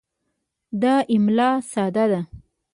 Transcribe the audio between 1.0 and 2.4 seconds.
املا ساده ده.